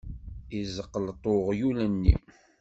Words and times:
Yezzeqleṭ 0.55 1.23
uɣyul-nni. 1.33 2.15